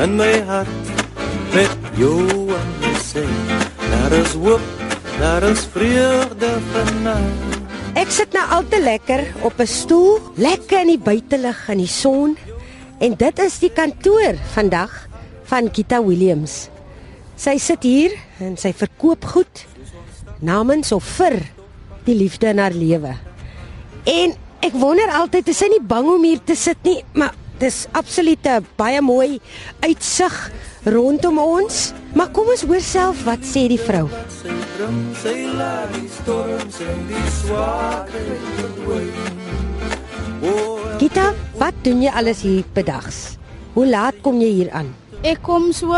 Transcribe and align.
in 0.00 0.16
my 0.16 0.32
hart 0.48 0.90
met 1.52 1.72
jou 1.98 2.48
aan 2.56 2.70
my 2.80 2.92
sy. 3.04 3.24
Daar 3.90 4.14
is 4.16 4.32
hoop, 4.38 4.62
daar 5.18 5.44
is 5.50 5.66
vreugde 5.74 6.50
vanaand. 6.72 7.58
Ek 8.00 8.12
sit 8.14 8.32
nou 8.32 8.44
al 8.56 8.64
te 8.70 8.80
lekker 8.80 9.26
op 9.44 9.60
'n 9.60 9.66
stoel, 9.66 10.20
lekker 10.36 10.80
in 10.80 10.96
die 10.96 11.04
buitelug 11.10 11.68
in 11.68 11.78
die 11.84 11.90
son. 11.90 12.36
En 12.98 13.14
dit 13.16 13.38
is 13.38 13.58
die 13.58 13.72
kantoor 13.72 14.34
vandag 14.54 15.08
van 15.44 15.68
Gita 15.72 16.02
Williams. 16.02 16.68
Sy 17.36 17.58
sit 17.58 17.82
hier 17.82 18.12
en 18.38 18.56
sy 18.56 18.72
verkoop 18.72 19.24
goed 19.24 19.66
namens 20.40 20.92
of 20.92 21.04
vir 21.04 21.40
die 22.04 22.14
liefde 22.14 22.48
in 22.48 22.58
haar 22.58 22.72
lewe. 22.72 23.16
En 24.04 24.34
ek 24.60 24.72
wonder 24.72 25.10
altyd, 25.10 25.48
is 25.48 25.58
sy 25.58 25.68
nie 25.68 25.82
bang 25.82 26.08
om 26.08 26.22
hier 26.24 26.40
te 26.44 26.54
sit 26.54 26.78
nie, 26.84 27.04
maar 27.12 27.34
dis 27.60 27.86
absoluut 27.92 28.46
'n 28.46 28.66
baie 28.76 29.00
mooi 29.00 29.40
uitsig 29.80 30.50
rondom 30.84 31.38
ons. 31.38 31.92
Maar 32.14 32.30
kom 32.32 32.48
ons 32.48 32.64
hoor 32.64 32.80
self 32.80 33.24
wat 33.24 33.44
sê 33.44 33.68
die 33.68 33.78
vrou. 33.78 34.08
Sy 35.22 35.36
laat 35.54 35.92
die 35.92 36.08
storms 36.08 36.80
en 36.80 37.06
die 37.06 37.28
swaarkry 37.42 38.38
verdwyn. 38.56 39.12
Gita, 40.98 41.34
wat 41.56 41.74
doen 41.84 42.02
jy 42.02 42.10
alles 42.10 42.40
hier 42.42 42.64
bedags? 42.74 43.36
Hoe 43.74 43.86
laat 43.86 44.14
kom 44.22 44.40
jy 44.40 44.50
hier 44.52 44.70
aan? 44.72 44.94
Ek 45.22 45.42
kom 45.42 45.72
so 45.72 45.94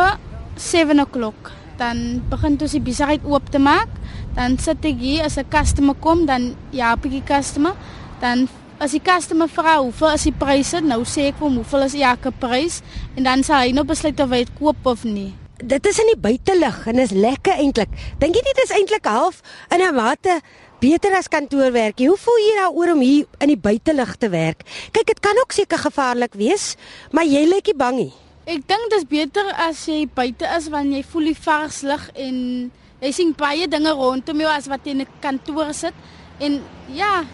7 0.57 1.01
o'clock. 1.01 1.53
Dan 1.79 2.23
begin 2.31 2.59
ons 2.61 2.73
die 2.73 2.81
besigheid 2.83 3.25
oop 3.25 3.51
te 3.51 3.59
maak. 3.59 3.89
Dan 4.35 4.59
sit 4.59 4.85
ek 4.85 4.99
hier 4.99 5.25
as 5.25 5.39
'n 5.39 5.47
customer 5.49 5.95
kom, 5.95 6.27
dan 6.27 6.55
ja, 6.71 6.93
'n 6.93 7.01
bietjie 7.01 7.25
customer. 7.25 7.75
Dan 8.21 8.49
as 8.79 8.95
die 8.97 9.03
customer 9.05 9.49
vra 9.49 9.77
hoeveel 9.81 10.15
is 10.17 10.25
die 10.29 10.35
pryse, 10.37 10.81
nou 10.81 11.03
sê 11.09 11.29
ek 11.31 11.39
vir 11.39 11.49
hom 11.49 11.61
hoeveel 11.61 11.87
is 11.87 11.95
elke 11.99 12.33
prys 12.43 12.81
en 13.17 13.29
dan 13.29 13.45
sal 13.47 13.67
hy 13.67 13.73
nou 13.77 13.85
besluit 13.89 14.19
of 14.21 14.33
hy 14.33 14.43
dit 14.45 14.53
koop 14.59 14.87
of 14.87 15.05
nie. 15.05 15.33
Dit 15.63 15.87
is 15.87 16.01
in 16.03 16.09
die 16.11 16.19
buitelug 16.19 16.81
en 16.91 16.99
is 16.99 17.13
lekker 17.15 17.61
eintlik. 17.63 17.93
Dink 18.19 18.35
jy 18.35 18.43
dit 18.49 18.63
is 18.65 18.75
eintlik 18.75 19.07
half 19.07 19.43
in 19.71 19.81
'n 19.81 19.95
mate 19.95 20.41
beter 20.81 21.15
as 21.15 21.29
kantoorwerk? 21.29 21.99
Hoe 21.99 22.17
voel 22.17 22.41
jy 22.43 22.55
daaroor 22.59 22.93
om 22.93 23.01
hier 23.01 23.27
in 23.39 23.49
die 23.49 23.61
buitelug 23.69 24.17
te 24.17 24.29
werk? 24.29 24.65
Kyk, 24.91 25.07
dit 25.07 25.21
kan 25.21 25.39
ook 25.39 25.53
seker 25.53 25.79
gevaarlik 25.79 26.35
wees, 26.35 26.77
maar 27.13 27.25
jy 27.25 27.47
lyk 27.47 27.67
nie 27.67 27.79
bang 27.79 27.97
nie. 27.97 28.13
Ek 28.47 28.67
dink 28.67 28.91
dit 28.91 28.99
is 28.99 29.07
beter 29.07 29.53
as 29.55 29.87
jy 29.87 30.09
buite 30.11 30.43
is 30.57 30.69
want 30.69 30.91
jy 30.93 31.03
voel 31.03 31.25
die 31.31 31.39
vars 31.45 31.83
lug 31.83 32.11
en 32.15 32.73
jy 33.01 33.13
sien 33.13 33.33
baie 33.39 33.69
dinge 33.69 33.93
rondom 33.95 34.41
jou 34.41 34.51
as 34.51 34.67
wat 34.67 34.81
jy 34.85 34.91
in 34.91 35.03
'n 35.03 35.07
kantoor 35.21 35.73
sit. 35.75 35.95
En 36.41 36.61
ja, 36.91 37.25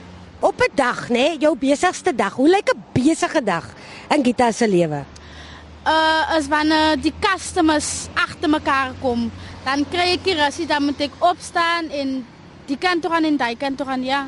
Op 0.40 0.60
'n 0.60 0.74
dag, 0.74 1.08
nê, 1.08 1.36
jou 1.38 1.56
besigste 1.56 2.14
dag. 2.14 2.34
Hoe 2.34 2.48
lyk 2.48 2.70
'n 2.70 2.84
besige 2.92 3.42
dag 3.42 3.64
in 4.08 4.24
Gita 4.24 4.50
se 4.52 4.68
lewe? 4.68 5.04
uh 5.88 6.36
as 6.36 6.48
wanneer 6.52 6.98
die 7.00 7.14
customers 7.20 8.08
agter 8.14 8.50
mekaar 8.50 8.92
kom, 9.00 9.30
dan 9.64 9.86
kry 9.88 10.12
ek 10.16 10.24
die 10.26 10.36
rassie 10.36 10.66
dan 10.68 10.84
moet 10.84 11.00
ek 11.00 11.14
opstaan 11.18 11.88
en 11.88 12.26
die 12.68 12.76
kant 12.76 13.02
toe 13.02 13.10
gaan 13.10 13.24
en 13.24 13.38
daai 13.40 13.56
kant 13.56 13.78
toe 13.78 13.86
gaan, 13.86 14.04
ja. 14.04 14.26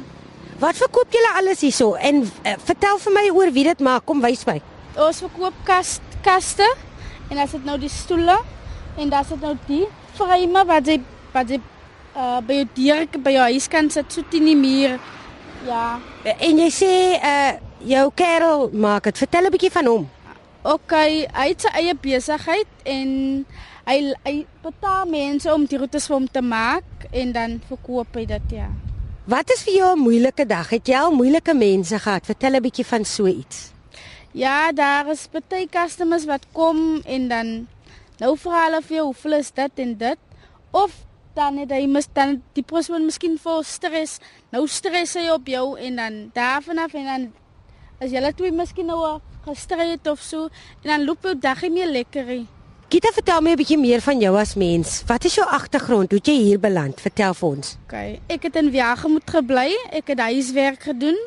Wat 0.61 0.77
verkoop 0.77 1.13
julle 1.13 1.33
alles 1.37 1.61
hierso? 1.61 1.95
En 1.95 2.23
uh, 2.23 2.55
vertel 2.65 2.99
vir 2.99 3.13
my 3.13 3.27
oor 3.33 3.53
wie 3.53 3.65
dit 3.65 3.81
maak. 3.81 4.05
Kom 4.05 4.21
wys 4.21 4.45
my. 4.49 4.59
Ons 5.01 5.23
verkoop 5.25 5.57
kast 5.65 6.03
kaste 6.25 6.67
en 7.31 7.37
dan 7.37 7.49
sit 7.49 7.65
nou 7.65 7.79
die 7.81 7.89
stoele 7.89 8.37
en 8.97 9.09
dan 9.09 9.25
sit 9.25 9.41
nou 9.41 9.55
die 9.69 9.87
frame 10.17 10.65
wat 10.69 10.89
jy 10.89 11.01
wat 11.33 11.49
jy 11.49 11.61
uh 12.17 12.41
by 12.45 12.61
jou 12.61 12.69
deur 12.77 13.07
by 13.25 13.33
jou 13.37 13.47
huis 13.53 13.69
kan 13.69 13.89
sit 13.91 14.13
so 14.13 14.25
teen 14.31 14.49
die 14.49 14.57
muur. 14.57 14.99
Ja. 15.67 16.01
Uh, 16.25 16.33
en 16.39 16.59
jy 16.59 16.71
sê 16.71 16.95
uh 17.17 17.53
jou 17.81 18.11
kerel 18.15 18.69
maak 18.77 19.05
dit. 19.09 19.19
Vertel 19.19 19.47
'n 19.47 19.51
bietjie 19.51 19.73
van 19.73 19.87
hom. 19.87 20.09
OK, 20.63 20.93
hy 20.93 21.49
het 21.49 21.63
sy 21.65 21.71
eie 21.73 21.95
besigheid 21.97 22.69
en 22.85 23.09
hy 23.89 24.13
hy 24.25 24.35
betaal 24.63 25.07
mense 25.09 25.49
om 25.53 25.65
die 25.65 25.79
roetes 25.81 26.07
vir 26.07 26.17
hom 26.17 26.29
te 26.29 26.43
maak 26.45 27.09
en 27.13 27.33
dan 27.33 27.61
verkoop 27.69 28.15
hy 28.15 28.27
dit 28.27 28.53
ja. 28.61 28.69
Wat 29.25 29.51
is 29.51 29.63
vir 29.63 29.75
jou 29.75 29.93
'n 29.97 29.99
moeilike 29.99 30.47
dag? 30.47 30.69
Het 30.69 30.89
jy 30.89 30.97
al 30.97 31.13
moeilike 31.13 31.55
mense 31.55 31.99
gehad? 31.99 32.27
Vertel 32.27 32.57
'n 32.57 32.63
bietjie 32.63 32.87
van 32.87 33.05
so 33.05 33.27
iets. 33.27 33.73
Ja, 34.33 34.73
daar 34.73 35.09
is 35.11 35.29
baie 35.33 35.67
customers 35.67 36.25
wat 36.25 36.47
kom 36.53 37.01
en 37.05 37.29
dan 37.29 37.67
nou 38.19 38.37
vra 38.37 38.65
hulle 38.65 38.83
vir 38.83 38.97
jou 38.97 39.05
hoeveel 39.05 39.33
is 39.33 39.51
dit 39.51 39.79
en 39.79 39.97
dit 39.97 40.19
of 40.71 40.93
dan 41.35 41.59
het 41.63 41.71
hy 41.71 41.87
mis 41.87 42.09
dan 42.13 42.39
die 42.57 42.65
persoon 42.67 43.05
miskien 43.05 43.39
vol 43.39 43.63
stres. 43.63 44.19
Nou 44.51 44.67
stres 44.69 45.15
hy 45.19 45.29
op 45.31 45.47
jou 45.47 45.79
en 45.79 45.97
dan 45.97 46.23
daarvan 46.35 46.79
af 46.79 46.95
en 46.95 47.11
dan 47.11 47.27
as 48.01 48.11
julle 48.15 48.33
twee 48.35 48.53
miskien 48.53 48.89
nou 48.91 49.21
gestry 49.45 49.93
het 49.95 50.07
of 50.11 50.23
so 50.23 50.49
en 50.83 50.89
dan 50.89 51.05
loop 51.05 51.23
jou 51.23 51.37
dag 51.39 51.63
nie 51.63 51.71
meer 51.81 51.93
lekker 52.01 52.27
nie. 52.27 52.47
Gita, 52.91 53.13
vertel 53.15 53.41
my 53.41 53.53
'n 53.53 53.57
bietjie 53.57 53.79
meer 53.79 54.01
van 54.01 54.19
jou 54.19 54.37
as 54.37 54.55
mens. 54.55 55.03
Wat 55.07 55.25
is 55.25 55.35
jou 55.35 55.47
agtergrond? 55.47 56.11
Hoe 56.11 56.19
het 56.19 56.27
jy 56.27 56.35
hier 56.35 56.61
beland? 56.61 57.01
Vertel 57.01 57.35
vir 57.35 57.49
ons. 57.49 57.77
Okay, 57.87 58.21
ek 58.27 58.43
het 58.43 58.57
in 58.57 58.71
Wiagemoed 58.71 59.31
gebly. 59.31 59.77
Ek 59.91 60.09
het 60.09 60.19
huiswerk 60.19 60.83
gedoen 60.83 61.19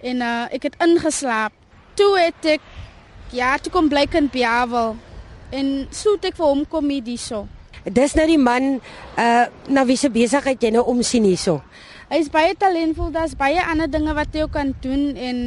en 0.00 0.16
uh 0.16 0.46
ek 0.50 0.62
het 0.62 0.76
ingeslaap. 0.80 1.52
Toe 1.94 2.18
het 2.18 2.44
ek 2.44 2.60
ja, 3.32 3.58
toe 3.58 3.72
kom 3.72 3.88
bly 3.88 4.06
in 4.12 4.30
Piavel. 4.30 4.96
En 5.50 5.86
so 5.90 6.12
het 6.12 6.24
ek 6.24 6.36
vir 6.36 6.46
hom 6.46 6.66
kom 6.68 6.88
hier 6.88 7.02
hierso. 7.04 7.46
Dis 7.84 8.14
nou 8.14 8.26
die 8.28 8.40
man 8.40 8.80
uh 9.16 9.46
na 9.68 9.84
wie 9.88 9.96
se 9.96 10.10
besigheid 10.12 10.60
jy 10.62 10.70
nou 10.74 10.84
omsien 10.90 11.24
hierso. 11.24 11.60
Hy 12.10 12.18
is 12.20 12.28
baie 12.32 12.56
talentvol. 12.58 13.12
Daar's 13.14 13.36
baie 13.38 13.62
ander 13.62 13.88
dinge 13.90 14.14
wat 14.14 14.34
hy 14.34 14.44
ook 14.44 14.52
kan 14.52 14.74
doen 14.82 15.14
en 15.16 15.38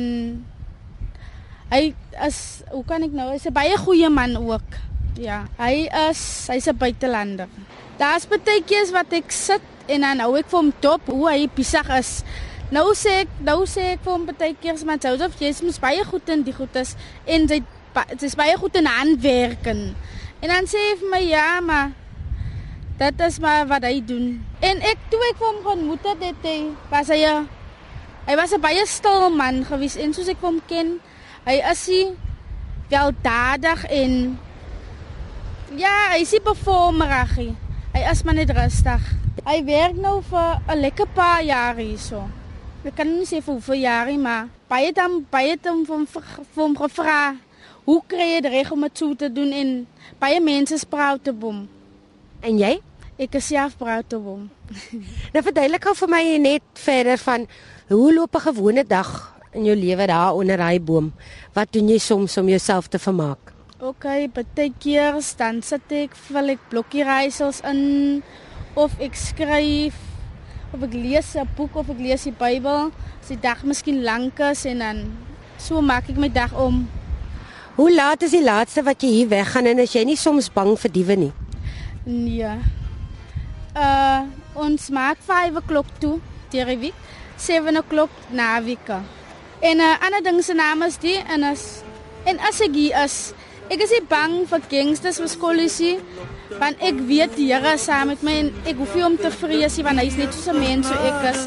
hy 1.74 1.84
is 2.26 2.64
hoe 2.72 2.86
kan 2.88 3.04
ek 3.04 3.12
nou? 3.12 3.30
Hy's 3.34 3.46
'n 3.46 3.54
baie 3.54 3.78
goeie 3.78 4.10
man 4.10 4.38
ook. 4.38 4.80
Ja, 5.20 5.46
hy 5.60 5.90
is 6.10 6.48
hy's 6.50 6.68
'n 6.68 6.78
buitelander. 6.78 7.48
Daar's 7.98 8.26
baie 8.26 8.64
keers 8.66 8.92
wat 8.92 9.14
ek 9.14 9.32
sit 9.32 9.62
en 9.88 10.02
dan 10.02 10.20
hou 10.20 10.36
ek 10.38 10.50
vir 10.50 10.60
hom 10.60 10.74
dop 10.80 11.02
hoe 11.06 11.30
hy 11.30 11.50
besig 11.56 11.90
is. 11.90 12.24
Nou 12.72 12.94
sê 12.96 13.22
ek, 13.24 13.30
nou 13.44 13.66
sê 13.70 13.94
ek 13.94 14.00
vir 14.02 14.14
hom 14.14 14.26
baie 14.26 14.56
keers 14.62 14.84
maar 14.84 14.98
Joseph, 14.98 15.36
jy's 15.40 15.62
mos 15.62 15.80
baie 15.80 16.04
goed 16.04 16.30
in 16.30 16.44
die 16.44 16.54
goedes 16.54 16.96
en 17.26 17.48
sy 17.48 17.62
sy's 18.18 18.36
baie 18.36 18.58
goed 18.58 18.76
in 18.76 18.86
handwerken. 18.86 19.96
En 20.42 20.50
dan 20.50 20.66
sê 20.66 20.78
hy 20.78 20.96
vir 21.02 21.10
my 21.12 21.22
ja, 21.22 21.62
maar 21.62 21.92
dit 23.04 23.26
is 23.28 23.40
maar 23.44 23.68
wat 23.68 23.84
hy 23.84 23.98
doen. 24.06 24.28
En 24.64 24.82
ek 24.82 24.98
toe 25.12 25.20
ek 25.32 25.42
hom 25.44 25.60
ontmoet 25.76 26.06
het, 26.12 26.24
het 26.30 26.48
hy 26.48 26.60
was 26.92 27.12
hy 27.12 27.22
hy 28.28 28.36
was 28.40 28.54
'n 28.56 28.62
baie 28.62 28.86
stil 28.88 29.30
man 29.30 29.64
gewees 29.68 29.98
en 30.00 30.14
soos 30.14 30.32
ek 30.32 30.42
hom 30.42 30.62
ken, 30.68 31.00
hy 31.46 31.60
is 31.72 31.88
hy 31.88 32.16
weldadig 32.90 33.86
en 33.90 34.40
ja, 35.76 36.14
hy 36.14 36.22
is 36.22 36.36
performerig. 36.44 37.56
Hy 37.94 38.02
is 38.12 38.24
maar 38.24 38.38
net 38.38 38.50
rustig. 38.50 39.02
Hy 39.44 39.60
werk 39.66 39.96
nou 39.98 40.22
vir 40.22 40.62
'n 40.68 40.80
lekker 40.80 41.08
paar 41.14 41.44
jaar 41.44 41.76
hierso. 41.76 42.30
Ek 42.84 42.96
kan 42.96 43.08
nie 43.08 43.26
sê 43.26 43.42
vir 43.42 43.54
hoeveel 43.54 43.82
jaar 43.82 44.06
nie, 44.08 44.18
maar 44.18 44.48
baie 44.68 44.92
dan 44.92 45.26
baie 45.30 45.58
dan 45.62 45.86
van 45.86 46.08
hom 46.56 46.76
gevra, 46.76 47.36
hoe 47.86 48.02
kry 48.08 48.28
jy 48.36 48.42
dit 48.42 48.52
reg 48.52 48.72
om 48.72 48.82
dit 48.82 48.98
so 48.98 49.16
te 49.16 49.30
doen 49.32 49.52
en 49.52 49.88
baie 50.20 50.40
mense 50.42 50.78
spraak 50.78 51.24
te 51.24 51.34
bom. 51.34 51.68
En 52.42 52.58
jy? 52.58 52.82
Ek 53.22 53.36
is 53.38 53.46
self 53.52 53.76
proud 53.78 54.08
te 54.10 54.18
hom. 54.18 54.48
Nou 55.34 55.42
verduidelik 55.46 55.84
gou 55.86 55.94
vir 56.02 56.10
my 56.10 56.22
net 56.42 56.64
verder 56.82 57.20
van 57.22 57.46
hoe 57.92 58.14
loop 58.14 58.36
'n 58.36 58.46
gewone 58.50 58.84
dag 58.84 59.10
in 59.54 59.66
jou 59.66 59.76
lewe 59.78 60.08
daar 60.08 60.34
onder 60.34 60.58
daai 60.58 60.80
boom? 60.82 61.14
Wat 61.54 61.70
doen 61.72 61.90
jy 61.90 61.98
soms 61.98 62.38
om 62.38 62.50
jouself 62.50 62.88
te 62.88 62.98
vermaak? 62.98 63.54
OK, 63.80 64.06
baie 64.34 64.74
keer 64.80 65.14
dan 65.38 65.62
sit 65.62 65.92
ek 65.92 66.16
vul 66.16 66.50
ek 66.50 66.60
blokkie 66.70 67.04
raaisels 67.04 67.62
in 67.62 68.24
of 68.74 68.92
ek 69.00 69.14
skryf 69.16 69.94
of 70.74 70.82
ek 70.82 70.94
lees 70.94 71.36
'n 71.36 71.48
boek 71.56 71.76
of 71.76 71.90
ek 71.90 72.00
lees 72.00 72.24
die 72.24 72.34
Bybel. 72.34 72.90
As 73.22 73.28
die 73.28 73.40
dag 73.40 73.64
miskien 73.64 74.04
lank 74.04 74.40
is 74.40 74.66
en 74.66 74.80
dan 74.80 74.98
so 75.58 75.82
maak 75.82 76.10
ek 76.10 76.18
my 76.18 76.30
dag 76.30 76.54
om. 76.54 76.90
Hoe 77.76 77.94
laat 77.94 78.24
is 78.24 78.32
die 78.32 78.44
laaste 78.44 78.84
wat 78.84 79.02
jy 79.02 79.10
hier 79.10 79.30
weggaan 79.30 79.66
en 79.66 79.80
is 79.80 79.94
jy 79.94 80.04
nie 80.04 80.18
soms 80.18 80.50
bang 80.50 80.80
vir 80.80 80.92
diewe 80.92 81.16
nie? 81.16 81.34
Nee. 82.06 82.83
Uh 83.76 84.22
ons 84.54 84.90
maak 84.94 85.18
5 85.26 85.56
o'clock 85.64 85.88
toe 86.00 86.20
deur 86.54 86.68
die 86.70 86.78
week, 86.78 86.98
7 87.42 87.78
o'clock 87.78 88.12
na 88.30 88.62
week. 88.62 88.90
En 89.60 89.78
'n 89.78 89.82
uh, 89.82 89.98
ander 90.06 90.22
ding 90.24 90.44
se 90.44 90.54
naam 90.54 90.82
is 90.84 90.98
die 90.98 91.18
en 91.18 91.44
as 91.44 91.82
en 92.24 92.40
as 92.40 92.62
ek 92.62 92.74
hier 92.74 93.04
is, 93.04 93.34
ek 93.70 93.82
is 93.82 93.90
nie 93.90 94.06
bang 94.08 94.46
vir 94.48 94.62
gangsters 94.70 95.20
of 95.20 95.30
skoliesie 95.30 95.98
want 96.60 96.78
ek 96.86 97.00
weet 97.10 97.36
die 97.36 97.50
Here 97.54 97.74
is 97.74 97.86
saam 97.88 98.12
met 98.12 98.22
my 98.24 98.36
en 98.44 98.52
ek 98.70 98.78
hoef 98.78 98.94
nie 98.96 99.06
om 99.06 99.18
te 99.18 99.32
vrees 99.32 99.78
nie 99.78 99.86
want 99.88 100.02
hy 100.02 100.08
is 100.12 100.18
net 100.22 100.34
so 100.34 100.52
'n 100.52 100.60
mens 100.60 100.88
so 100.88 100.94
ek 100.94 101.20
is. 101.32 101.42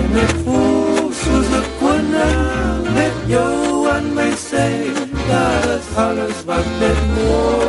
en 0.00 0.12
ek 0.24 0.34
voel 0.44 1.12
soos 1.22 1.48
'n 1.60 1.66
koning 1.80 2.94
met 2.94 3.16
jou 3.26 3.88
aan 3.94 4.14
my 4.14 4.30
sy. 4.36 4.92
Daar 5.28 5.66
is 5.78 5.88
alles 5.96 6.44
wat 6.44 6.66
net 6.80 7.00
mooi 7.16 7.67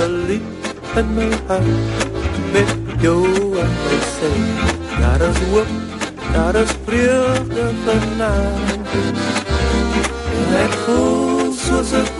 is. 0.00 0.06
Daar's 0.06 0.08
'n 0.08 0.26
lied 0.26 0.42
in 0.96 1.14
my 1.14 1.30
hart 1.46 1.66
met 2.52 2.70
jou 3.02 3.24
aan 3.62 3.74
my 3.84 3.98
sy. 4.14 4.32
Daar 5.00 5.20
is 5.28 5.38
hoop, 5.50 5.70
daar 6.32 6.54
is 6.54 6.72
vreugde 6.84 7.64
vanaand. 7.84 8.88
En 10.36 10.54
ek 10.64 10.72
voel 10.84 11.40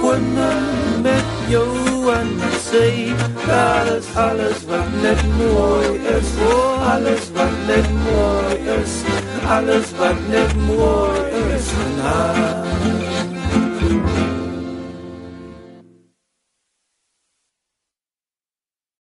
koning 0.01 1.03
met 1.03 1.25
jou 1.49 2.13
en 2.13 2.29
sê 2.65 3.13
daar 3.47 3.87
is 3.97 4.09
alles 4.17 4.65
wat 4.69 4.89
net 5.03 5.23
mooi 5.39 5.89
is 6.17 6.31
oh, 6.49 6.93
alles 6.93 7.25
wat 7.35 7.57
net 7.67 7.89
mooi 8.07 8.57
is 8.81 8.95
alles 9.57 9.89
wat 9.99 10.19
net 10.29 10.53
mooi 10.67 11.21
is 11.57 11.67
vanavond 11.77 13.21